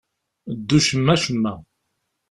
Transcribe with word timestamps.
Ddu 0.57 0.79
cemma-cemma. 0.85 1.53